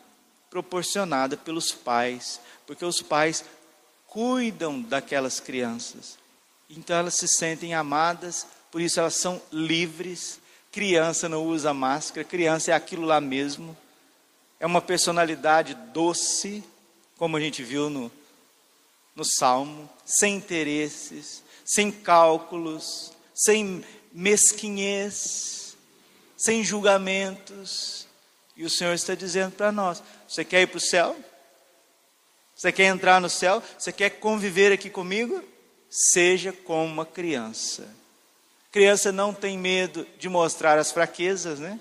proporcionada 0.49 1.35
pelos 1.35 1.73
pais, 1.73 2.39
porque 2.65 2.85
os 2.85 3.01
pais 3.01 3.43
cuidam 4.07 4.81
daquelas 4.81 5.41
crianças. 5.41 6.17
Então 6.69 6.95
elas 6.95 7.15
se 7.15 7.27
sentem 7.27 7.73
amadas, 7.73 8.47
por 8.71 8.79
isso 8.79 8.97
elas 8.97 9.15
são 9.15 9.41
livres. 9.51 10.39
Criança 10.71 11.27
não 11.27 11.45
usa 11.45 11.73
máscara, 11.73 12.23
criança 12.23 12.71
é 12.71 12.73
aquilo 12.73 13.03
lá 13.03 13.19
mesmo. 13.19 13.75
É 14.57 14.65
uma 14.65 14.81
personalidade 14.81 15.73
doce, 15.91 16.63
como 17.17 17.35
a 17.35 17.41
gente 17.41 17.61
viu 17.61 17.89
no, 17.89 18.09
no 19.13 19.25
Salmo, 19.25 19.89
sem 20.05 20.35
interesses, 20.35 21.43
sem 21.65 21.91
cálculos, 21.91 23.11
sem 23.33 23.83
mesquinhez, 24.13 25.75
sem 26.37 26.63
julgamentos. 26.63 28.07
E 28.55 28.63
o 28.63 28.69
Senhor 28.69 28.93
está 28.93 29.15
dizendo 29.15 29.53
para 29.53 29.71
nós: 29.71 30.01
você 30.27 30.45
quer 30.45 30.61
ir 30.61 30.67
para 30.67 30.77
o 30.77 30.81
céu? 30.81 31.15
Você 32.55 32.71
quer 32.71 32.85
entrar 32.85 33.19
no 33.19 33.29
céu? 33.29 33.61
Você 33.77 33.91
quer 33.91 34.11
conviver 34.11 34.71
aqui 34.71 34.89
comigo? 34.89 35.43
Seja 35.89 36.53
como 36.53 36.85
uma 36.85 37.05
criança. 37.05 37.85
Criança 38.71 39.11
não 39.11 39.33
tem 39.33 39.57
medo 39.57 40.07
de 40.17 40.29
mostrar 40.29 40.77
as 40.77 40.91
fraquezas, 40.91 41.59
né? 41.59 41.79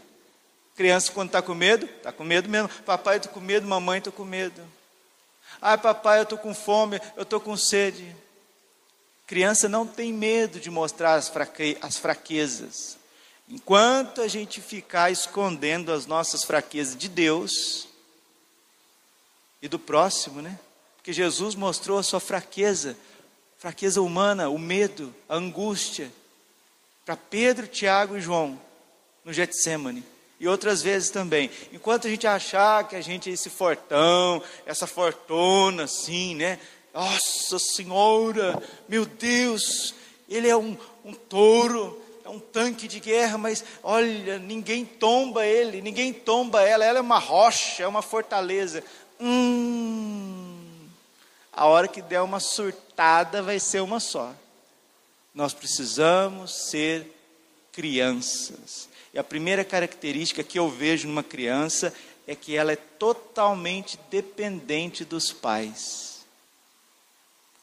Criança, 0.76 1.12
quando 1.12 1.28
está 1.28 1.40
com 1.40 1.54
medo, 1.54 1.86
está 1.86 2.10
com 2.10 2.24
medo 2.24 2.48
mesmo. 2.48 2.68
Papai, 2.84 3.18
estou 3.18 3.32
com 3.32 3.40
medo, 3.40 3.66
mamãe, 3.66 3.98
estou 3.98 4.12
com 4.12 4.24
medo. 4.24 4.60
Ai, 5.62 5.78
papai, 5.78 6.18
eu 6.18 6.24
estou 6.24 6.38
com 6.38 6.52
fome, 6.52 7.00
eu 7.16 7.22
estou 7.22 7.40
com 7.40 7.56
sede. 7.56 8.14
Criança 9.26 9.68
não 9.68 9.86
tem 9.86 10.12
medo 10.12 10.60
de 10.60 10.70
mostrar 10.70 11.14
as, 11.14 11.28
fraque 11.28 11.78
as 11.80 11.96
fraquezas. 11.96 12.98
Enquanto 13.48 14.20
a 14.20 14.28
gente 14.28 14.60
ficar 14.60 15.10
escondendo 15.10 15.92
as 15.92 16.06
nossas 16.06 16.44
fraquezas 16.44 16.96
de 16.96 17.08
Deus 17.08 17.88
e 19.60 19.68
do 19.68 19.78
próximo, 19.78 20.42
né? 20.42 20.58
Porque 20.96 21.12
Jesus 21.12 21.54
mostrou 21.54 21.98
a 21.98 22.02
sua 22.02 22.20
fraqueza, 22.20 22.96
fraqueza 23.58 24.00
humana, 24.00 24.48
o 24.48 24.58
medo, 24.58 25.14
a 25.28 25.36
angústia, 25.36 26.10
para 27.04 27.16
Pedro, 27.16 27.66
Tiago 27.66 28.16
e 28.16 28.20
João, 28.20 28.58
no 29.24 29.32
Getsemane. 29.32 30.02
E 30.40 30.48
outras 30.48 30.82
vezes 30.82 31.10
também. 31.10 31.50
Enquanto 31.72 32.06
a 32.06 32.10
gente 32.10 32.26
achar 32.26 32.88
que 32.88 32.96
a 32.96 33.00
gente 33.00 33.30
é 33.30 33.32
esse 33.32 33.48
fortão, 33.48 34.42
essa 34.66 34.86
fortuna, 34.86 35.84
assim, 35.84 36.34
né? 36.34 36.58
Nossa 36.94 37.58
Senhora, 37.58 38.62
meu 38.88 39.04
Deus, 39.04 39.92
ele 40.28 40.48
é 40.48 40.56
um, 40.56 40.78
um 41.04 41.12
touro, 41.12 42.00
é 42.24 42.28
um 42.28 42.38
tanque 42.38 42.86
de 42.86 43.00
guerra, 43.00 43.36
mas 43.36 43.64
olha, 43.82 44.38
ninguém 44.38 44.84
tomba 44.84 45.44
ele, 45.44 45.82
ninguém 45.82 46.12
tomba 46.12 46.62
ela, 46.62 46.84
ela 46.84 47.00
é 47.00 47.02
uma 47.02 47.18
rocha, 47.18 47.82
é 47.82 47.86
uma 47.88 48.00
fortaleza. 48.00 48.84
Hum, 49.20 50.86
a 51.52 51.66
hora 51.66 51.88
que 51.88 52.00
der 52.00 52.20
uma 52.20 52.38
surtada 52.38 53.42
vai 53.42 53.58
ser 53.58 53.80
uma 53.80 53.98
só. 53.98 54.32
Nós 55.34 55.52
precisamos 55.52 56.68
ser 56.70 57.10
crianças. 57.72 58.88
E 59.12 59.18
a 59.18 59.24
primeira 59.24 59.64
característica 59.64 60.44
que 60.44 60.60
eu 60.60 60.68
vejo 60.68 61.08
numa 61.08 61.24
criança 61.24 61.92
é 62.24 62.36
que 62.36 62.56
ela 62.56 62.70
é 62.70 62.76
totalmente 62.76 63.98
dependente 64.08 65.04
dos 65.04 65.32
pais. 65.32 66.13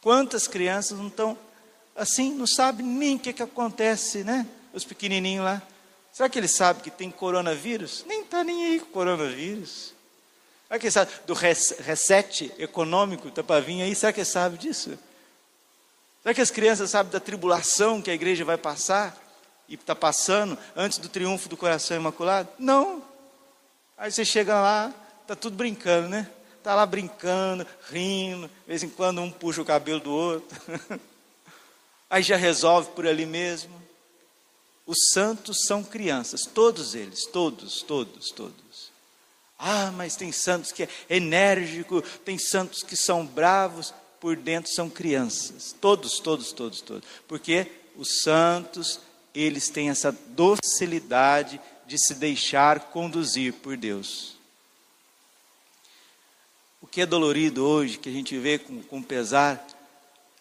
Quantas 0.01 0.47
crianças 0.47 0.97
não 0.97 1.07
estão 1.07 1.37
assim, 1.95 2.33
não 2.33 2.47
sabem 2.47 2.85
nem 2.85 3.15
o 3.15 3.19
que, 3.19 3.31
que 3.33 3.43
acontece, 3.43 4.23
né? 4.23 4.47
Os 4.73 4.83
pequenininhos 4.83 5.45
lá. 5.45 5.61
Será 6.11 6.27
que 6.27 6.39
eles 6.39 6.51
sabem 6.51 6.81
que 6.81 6.91
tem 6.91 7.11
coronavírus? 7.11 8.03
Nem 8.07 8.21
está 8.21 8.43
nem 8.43 8.65
aí 8.65 8.79
com 8.79 8.87
coronavírus. 8.87 9.93
Será 10.67 10.79
que 10.79 10.85
ele 10.85 10.91
sabe 10.91 11.11
do 11.27 11.33
reset 11.33 12.51
econômico 12.57 13.27
está 13.27 13.43
para 13.43 13.61
vir 13.61 13.81
aí? 13.81 13.95
Será 13.95 14.11
que 14.11 14.19
ele 14.19 14.25
sabe 14.25 14.57
disso? 14.57 14.97
Será 16.21 16.33
que 16.33 16.41
as 16.41 16.51
crianças 16.51 16.89
sabem 16.89 17.11
da 17.11 17.19
tribulação 17.19 18.01
que 18.01 18.11
a 18.11 18.13
igreja 18.13 18.43
vai 18.45 18.57
passar 18.57 19.17
e 19.67 19.75
está 19.75 19.95
passando 19.95 20.57
antes 20.75 20.97
do 20.97 21.09
triunfo 21.09 21.49
do 21.49 21.57
coração 21.57 21.97
imaculado? 21.97 22.49
Não. 22.57 23.03
Aí 23.97 24.11
você 24.11 24.25
chega 24.25 24.59
lá, 24.59 24.93
está 25.21 25.35
tudo 25.35 25.55
brincando, 25.55 26.09
né? 26.09 26.29
Está 26.61 26.75
lá 26.75 26.85
brincando, 26.85 27.65
rindo, 27.89 28.47
de 28.47 28.67
vez 28.67 28.83
em 28.83 28.89
quando 28.89 29.19
um 29.19 29.31
puxa 29.31 29.63
o 29.63 29.65
cabelo 29.65 29.99
do 29.99 30.11
outro. 30.11 30.61
aí 32.07 32.21
já 32.21 32.35
resolve 32.35 32.91
por 32.91 33.07
ali 33.07 33.25
mesmo. 33.25 33.81
Os 34.85 35.09
santos 35.11 35.63
são 35.65 35.83
crianças, 35.83 36.41
todos 36.45 36.93
eles, 36.93 37.25
todos, 37.25 37.81
todos, 37.81 38.29
todos. 38.29 38.91
Ah, 39.57 39.91
mas 39.91 40.15
tem 40.15 40.31
santos 40.31 40.71
que 40.71 40.83
é 40.83 40.89
enérgico, 41.09 42.03
tem 42.23 42.37
santos 42.37 42.83
que 42.83 42.95
são 42.95 43.25
bravos, 43.25 43.91
por 44.19 44.35
dentro 44.35 44.71
são 44.71 44.87
crianças. 44.87 45.75
Todos, 45.81 46.19
todos, 46.19 46.51
todos, 46.51 46.79
todos. 46.79 47.03
Porque 47.27 47.71
os 47.95 48.21
santos, 48.21 48.99
eles 49.33 49.67
têm 49.67 49.89
essa 49.89 50.11
docilidade 50.11 51.59
de 51.87 51.97
se 51.97 52.13
deixar 52.13 52.91
conduzir 52.91 53.51
por 53.51 53.75
Deus. 53.75 54.39
Que 56.91 57.01
é 57.01 57.05
dolorido 57.05 57.65
hoje, 57.65 57.97
que 57.97 58.09
a 58.09 58.11
gente 58.11 58.37
vê 58.37 58.59
com, 58.59 58.83
com 58.83 59.01
pesar, 59.01 59.65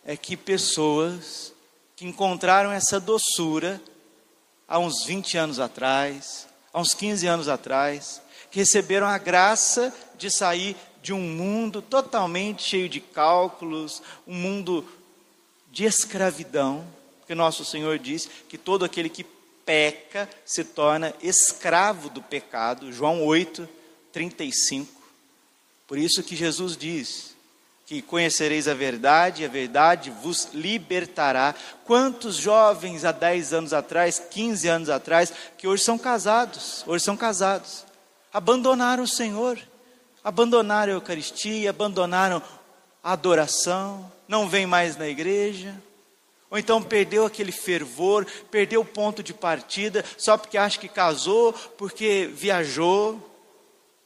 é 0.04 0.16
que 0.16 0.36
pessoas 0.36 1.52
que 1.94 2.04
encontraram 2.04 2.72
essa 2.72 2.98
doçura 2.98 3.80
há 4.66 4.78
uns 4.78 5.04
20 5.04 5.38
anos 5.38 5.60
atrás, 5.60 6.48
há 6.72 6.80
uns 6.80 6.92
15 6.92 7.26
anos 7.26 7.48
atrás, 7.48 8.20
que 8.50 8.58
receberam 8.58 9.06
a 9.06 9.16
graça 9.16 9.94
de 10.18 10.28
sair 10.30 10.76
de 11.02 11.12
um 11.12 11.20
mundo 11.20 11.80
totalmente 11.80 12.62
cheio 12.62 12.88
de 12.88 13.00
cálculos, 13.00 14.02
um 14.26 14.34
mundo 14.34 14.84
de 15.70 15.84
escravidão, 15.84 16.84
porque 17.20 17.34
nosso 17.34 17.64
Senhor 17.64 17.98
diz 17.98 18.28
que 18.48 18.58
todo 18.58 18.84
aquele 18.84 19.08
que 19.08 19.24
peca 19.64 20.28
se 20.44 20.64
torna 20.64 21.14
escravo 21.22 22.10
do 22.10 22.20
pecado, 22.20 22.92
João 22.92 23.24
8, 23.24 23.68
35. 24.12 24.99
Por 25.90 25.98
isso 25.98 26.22
que 26.22 26.36
Jesus 26.36 26.76
diz 26.76 27.34
que 27.84 28.00
conhecereis 28.00 28.68
a 28.68 28.74
verdade, 28.74 29.42
e 29.42 29.44
a 29.44 29.48
verdade 29.48 30.08
vos 30.22 30.50
libertará. 30.54 31.52
Quantos 31.84 32.36
jovens 32.36 33.04
há 33.04 33.10
10 33.10 33.52
anos 33.52 33.72
atrás, 33.72 34.22
15 34.30 34.68
anos 34.68 34.88
atrás, 34.88 35.32
que 35.58 35.66
hoje 35.66 35.82
são 35.82 35.98
casados, 35.98 36.84
hoje 36.86 37.04
são 37.04 37.16
casados, 37.16 37.84
abandonaram 38.32 39.02
o 39.02 39.08
Senhor, 39.08 39.58
abandonaram 40.22 40.92
a 40.92 40.96
Eucaristia, 40.96 41.70
abandonaram 41.70 42.40
a 43.02 43.12
adoração, 43.12 44.12
não 44.28 44.48
vem 44.48 44.66
mais 44.66 44.96
na 44.96 45.08
igreja, 45.08 45.74
ou 46.48 46.56
então 46.56 46.80
perdeu 46.80 47.26
aquele 47.26 47.50
fervor, 47.50 48.24
perdeu 48.48 48.82
o 48.82 48.84
ponto 48.84 49.24
de 49.24 49.34
partida, 49.34 50.04
só 50.16 50.36
porque 50.36 50.56
acha 50.56 50.78
que 50.78 50.88
casou, 50.88 51.52
porque 51.76 52.30
viajou, 52.32 53.29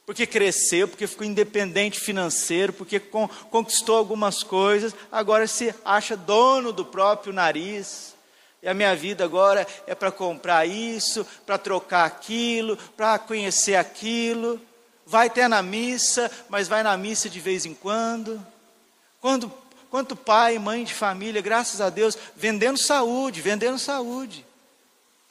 porque 0.05 0.27
cresceu, 0.27 0.87
porque 0.87 1.07
ficou 1.07 1.25
independente 1.25 1.99
financeiro, 1.99 2.71
porque 2.71 2.99
conquistou 2.99 3.97
algumas 3.97 4.43
coisas, 4.43 4.93
agora 5.11 5.47
se 5.47 5.73
acha 5.83 6.15
dono 6.15 6.71
do 6.71 6.85
próprio 6.85 7.33
nariz. 7.33 8.13
E 8.61 8.67
a 8.67 8.73
minha 8.73 8.95
vida 8.95 9.23
agora 9.23 9.67
é 9.85 9.93
para 9.93 10.11
comprar 10.11 10.65
isso, 10.65 11.25
para 11.45 11.57
trocar 11.57 12.05
aquilo, 12.05 12.77
para 12.97 13.19
conhecer 13.19 13.75
aquilo. 13.75 14.59
Vai 15.05 15.27
até 15.27 15.47
na 15.47 15.61
missa, 15.61 16.31
mas 16.49 16.67
vai 16.67 16.81
na 16.81 16.97
missa 16.97 17.29
de 17.29 17.39
vez 17.39 17.65
em 17.65 17.73
quando. 17.73 18.43
Quando 19.21 19.51
quanto 19.89 20.15
pai, 20.15 20.59
mãe 20.59 20.83
de 20.83 20.93
família, 20.93 21.41
graças 21.41 21.79
a 21.79 21.89
Deus, 21.89 22.17
vendendo 22.35 22.77
saúde, 22.77 23.41
vendendo 23.41 23.79
saúde. 23.79 24.45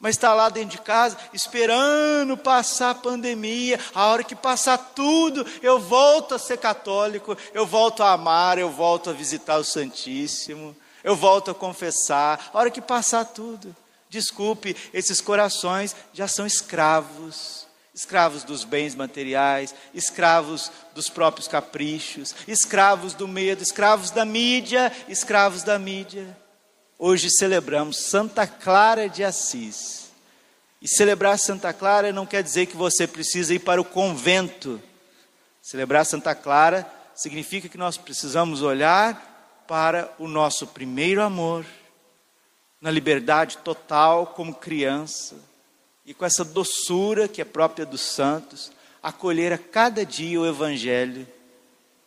Mas 0.05 0.17
está 0.17 0.35
lá 0.35 0.51
dentro 0.51 0.77
de 0.77 0.83
casa, 0.83 1.17
esperando 1.33 2.37
passar 2.37 2.91
a 2.91 2.95
pandemia. 2.95 3.81
A 3.95 4.09
hora 4.09 4.23
que 4.23 4.37
passar 4.37 4.77
tudo, 4.95 5.47
eu 5.63 5.81
volto 5.81 6.35
a 6.35 6.39
ser 6.39 6.59
católico, 6.59 7.35
eu 7.55 7.65
volto 7.65 8.03
a 8.03 8.13
amar, 8.13 8.59
eu 8.59 8.69
volto 8.69 9.09
a 9.09 9.15
visitar 9.15 9.57
o 9.57 9.65
Santíssimo, 9.65 10.77
eu 11.03 11.17
volto 11.17 11.51
a 11.51 11.55
confessar. 11.55 12.51
A 12.53 12.59
hora 12.59 12.71
que 12.71 12.83
passar 12.83 13.25
tudo, 13.25 13.75
desculpe, 14.11 14.77
esses 14.93 15.23
corações 15.23 15.97
já 16.13 16.29
são 16.29 16.47
escravos 16.47 17.65
escravos 17.95 18.45
dos 18.45 18.63
bens 18.65 18.95
materiais, 18.95 19.75
escravos 19.95 20.71
dos 20.95 21.09
próprios 21.09 21.49
caprichos, 21.49 22.35
escravos 22.47 23.15
do 23.15 23.27
medo, 23.27 23.63
escravos 23.63 24.11
da 24.11 24.25
mídia, 24.27 24.93
escravos 25.09 25.63
da 25.63 25.79
mídia. 25.79 26.37
Hoje 26.99 27.29
celebramos 27.29 27.97
Santa 27.97 28.47
Clara 28.47 29.09
de 29.09 29.25
Assis. 29.25 30.13
E 30.81 30.87
celebrar 30.87 31.39
Santa 31.39 31.73
Clara 31.73 32.13
não 32.13 32.25
quer 32.25 32.43
dizer 32.43 32.67
que 32.67 32.77
você 32.77 33.07
precisa 33.07 33.53
ir 33.53 33.59
para 33.59 33.81
o 33.81 33.85
convento. 33.85 34.81
Celebrar 35.61 36.07
Santa 36.07 36.35
Clara 36.35 36.89
significa 37.15 37.69
que 37.69 37.77
nós 37.77 37.97
precisamos 37.97 38.63
olhar 38.63 39.65
para 39.67 40.13
o 40.19 40.29
nosso 40.29 40.69
primeiro 40.69 41.23
amor, 41.23 41.67
na 42.81 42.91
liberdade 42.91 43.59
total 43.59 44.29
como 44.29 44.55
criança 44.55 45.37
e 46.05 46.13
com 46.13 46.25
essa 46.25 46.45
doçura 46.45 47.27
que 47.27 47.41
é 47.41 47.45
própria 47.45 47.87
dos 47.87 48.03
santos, 48.03 48.71
acolher 49.03 49.53
a 49.53 49.59
cada 49.59 50.05
dia 50.05 50.41
o 50.41 50.47
Evangelho, 50.47 51.27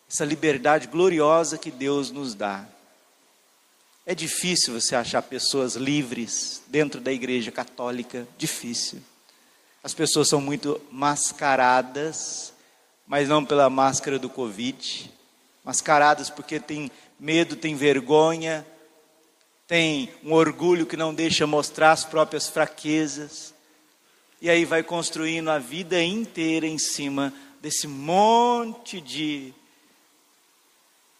essa 0.09 0.23
liberdade 0.23 0.87
gloriosa 0.87 1.57
que 1.57 1.71
Deus 1.71 2.11
nos 2.11 2.35
dá. 2.35 2.65
É 4.09 4.15
difícil 4.15 4.73
você 4.73 4.95
achar 4.95 5.21
pessoas 5.21 5.75
livres 5.75 6.63
dentro 6.67 7.01
da 7.01 7.11
igreja 7.11 7.51
católica, 7.51 8.25
difícil. 8.37 9.01
As 9.83 9.93
pessoas 9.93 10.29
são 10.29 10.39
muito 10.39 10.79
mascaradas, 10.89 12.53
mas 13.05 13.27
não 13.27 13.43
pela 13.43 13.69
máscara 13.69 14.17
do 14.17 14.29
Covid, 14.29 15.11
mascaradas 15.61 16.29
porque 16.29 16.57
tem 16.57 16.89
medo, 17.19 17.57
tem 17.57 17.75
vergonha, 17.75 18.65
tem 19.67 20.09
um 20.23 20.31
orgulho 20.31 20.85
que 20.85 20.95
não 20.95 21.13
deixa 21.13 21.45
mostrar 21.45 21.91
as 21.91 22.05
próprias 22.05 22.47
fraquezas. 22.47 23.53
E 24.41 24.49
aí 24.49 24.63
vai 24.63 24.83
construindo 24.83 25.51
a 25.51 25.59
vida 25.59 26.01
inteira 26.01 26.65
em 26.65 26.77
cima 26.77 27.33
desse 27.61 27.89
monte 27.89 29.01
de, 29.01 29.53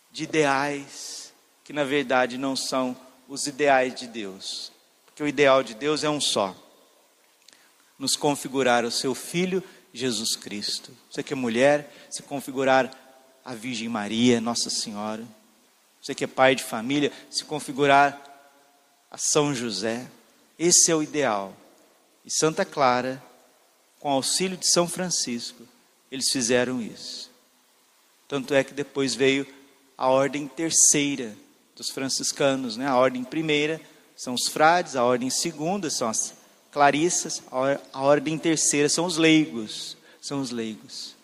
de 0.09 0.23
ideais 0.23 1.26
que 1.67 1.73
na 1.73 1.83
verdade 1.83 2.37
não 2.37 2.55
são 2.55 2.95
os 3.27 3.45
ideais 3.45 3.93
de 3.93 4.07
Deus. 4.07 4.71
Porque 5.05 5.21
o 5.21 5.27
ideal 5.27 5.61
de 5.61 5.73
Deus 5.73 6.01
é 6.05 6.09
um 6.09 6.21
só: 6.21 6.55
nos 7.99 8.15
configurar 8.15 8.85
o 8.85 8.89
seu 8.91 9.13
Filho 9.13 9.61
Jesus 9.93 10.37
Cristo. 10.37 10.95
Você 11.11 11.21
que 11.21 11.33
é 11.33 11.35
mulher, 11.35 11.93
se 12.09 12.23
configurar 12.23 12.89
a 13.43 13.53
Virgem 13.53 13.89
Maria, 13.89 14.39
Nossa 14.39 14.69
Senhora. 14.69 15.25
Você 16.01 16.15
que 16.15 16.23
é 16.23 16.27
pai 16.27 16.55
de 16.55 16.63
família, 16.63 17.11
se 17.29 17.43
configurar 17.43 18.17
a 19.11 19.17
São 19.17 19.53
José. 19.53 20.07
Esse 20.57 20.89
é 20.89 20.95
o 20.95 21.03
ideal 21.03 21.53
e 22.25 22.31
Santa 22.31 22.63
Clara, 22.63 23.21
com 23.99 24.09
auxílio 24.09 24.55
de 24.55 24.69
São 24.69 24.87
Francisco, 24.87 25.63
eles 26.09 26.29
fizeram 26.31 26.81
isso. 26.81 27.29
Tanto 28.25 28.53
é 28.53 28.63
que 28.63 28.73
depois 28.73 29.15
veio 29.15 29.45
a 29.97 30.09
ordem 30.09 30.47
terceira 30.47 31.35
dos 31.77 31.91
franciscanos, 31.91 32.75
né? 32.75 32.87
A 32.87 32.97
ordem 32.97 33.23
primeira 33.23 33.79
são 34.15 34.33
os 34.33 34.47
frades, 34.47 34.95
a 34.95 35.03
ordem 35.03 35.29
segunda 35.29 35.91
são 35.91 36.09
as 36.09 36.33
clarissas, 36.71 37.41
a 37.93 38.01
ordem 38.01 38.37
terceira 38.37 38.89
são 38.89 39.05
os 39.05 39.15
leigos, 39.15 39.95
são 40.19 40.41
os 40.41 40.49
leigos. 40.49 41.15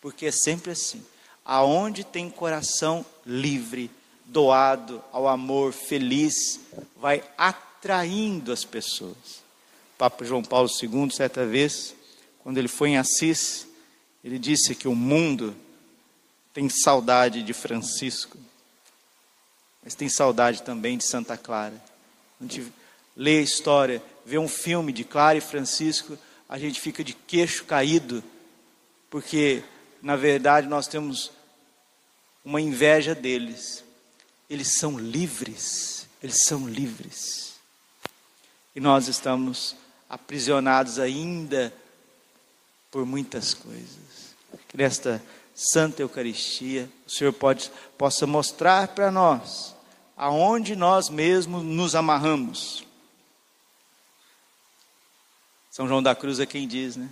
Porque 0.00 0.26
é 0.26 0.32
sempre 0.32 0.72
assim. 0.72 1.02
Aonde 1.44 2.02
tem 2.02 2.28
coração 2.28 3.06
livre, 3.24 3.90
doado 4.24 5.02
ao 5.12 5.28
amor 5.28 5.72
feliz, 5.72 6.60
vai 6.96 7.22
atraindo 7.38 8.52
as 8.52 8.64
pessoas. 8.64 9.40
Papa 9.96 10.24
João 10.24 10.42
Paulo 10.42 10.68
II, 10.82 11.10
certa 11.10 11.46
vez, 11.46 11.94
quando 12.42 12.58
ele 12.58 12.68
foi 12.68 12.90
em 12.90 12.96
Assis, 12.96 13.66
ele 14.24 14.38
disse 14.38 14.74
que 14.74 14.88
o 14.88 14.94
mundo 14.94 15.54
tem 16.52 16.68
saudade 16.68 17.42
de 17.42 17.52
Francisco, 17.52 18.36
mas 19.82 19.94
tem 19.94 20.08
saudade 20.08 20.62
também 20.62 20.98
de 20.98 21.04
Santa 21.04 21.36
Clara. 21.36 21.80
A 22.40 22.44
gente 22.44 22.72
lê 23.16 23.38
a 23.38 23.42
história, 23.42 24.02
vê 24.24 24.38
um 24.38 24.48
filme 24.48 24.92
de 24.92 25.04
Clara 25.04 25.38
e 25.38 25.40
Francisco, 25.40 26.18
a 26.48 26.58
gente 26.58 26.80
fica 26.80 27.02
de 27.04 27.14
queixo 27.14 27.64
caído, 27.64 28.22
porque 29.08 29.62
na 30.02 30.16
verdade 30.16 30.66
nós 30.66 30.86
temos 30.86 31.30
uma 32.44 32.60
inveja 32.60 33.14
deles. 33.14 33.84
Eles 34.48 34.78
são 34.78 34.98
livres, 34.98 36.08
eles 36.22 36.44
são 36.44 36.68
livres. 36.68 37.54
E 38.74 38.80
nós 38.80 39.08
estamos 39.08 39.76
aprisionados 40.08 40.98
ainda 40.98 41.72
por 42.90 43.06
muitas 43.06 43.54
coisas. 43.54 44.34
Que 44.68 44.76
nesta 44.76 45.22
Santa 45.62 46.00
Eucaristia 46.00 46.88
o 47.06 47.10
Senhor 47.10 47.34
pode, 47.34 47.70
possa 47.98 48.26
mostrar 48.26 48.88
para 48.88 49.10
nós 49.10 49.76
aonde 50.16 50.74
nós 50.74 51.10
mesmos 51.10 51.62
nos 51.62 51.94
amarramos. 51.94 52.84
São 55.70 55.86
João 55.86 56.02
da 56.02 56.14
Cruz 56.14 56.40
é 56.40 56.46
quem 56.46 56.66
diz, 56.66 56.96
né? 56.96 57.10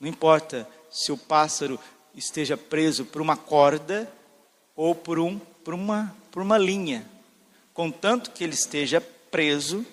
Não 0.00 0.08
importa 0.08 0.68
se 0.88 1.10
o 1.10 1.18
pássaro 1.18 1.80
esteja 2.14 2.56
preso 2.56 3.04
por 3.04 3.20
uma 3.20 3.36
corda 3.36 4.08
ou 4.76 4.94
por, 4.94 5.18
um, 5.18 5.36
por, 5.64 5.74
uma, 5.74 6.14
por 6.30 6.42
uma 6.42 6.58
linha. 6.58 7.04
contanto 7.74 8.30
que 8.30 8.44
ele 8.44 8.54
esteja 8.54 9.00
preso, 9.00 9.84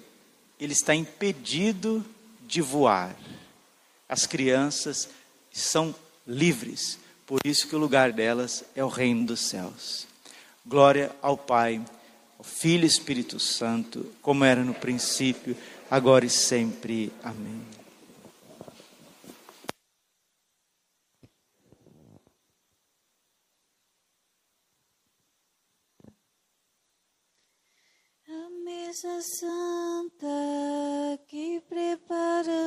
ele 0.60 0.74
está 0.74 0.94
impedido 0.94 2.06
de 2.42 2.62
voar. 2.62 3.16
As 4.08 4.28
crianças 4.28 5.10
são 5.52 5.96
livres. 6.26 6.98
Por 7.26 7.40
isso 7.46 7.68
que 7.68 7.76
o 7.76 7.80
lugar 7.80 8.12
delas 8.12 8.64
é 8.76 8.84
o 8.84 8.88
reino 8.88 9.26
dos 9.26 9.42
céus. 9.42 10.08
Glória 10.66 11.16
ao 11.22 11.38
Pai, 11.38 11.84
ao 12.38 12.44
Filho 12.44 12.84
e 12.84 12.88
Espírito 12.88 13.40
Santo, 13.40 14.12
como 14.22 14.44
era 14.44 14.64
no 14.64 14.74
princípio, 14.74 15.56
agora 15.90 16.26
e 16.26 16.30
sempre. 16.30 17.12
Amém. 17.24 17.62
A 28.28 28.50
mesa 28.64 29.22
santa 29.22 30.28
que 31.28 31.62
preparamos 31.70 32.66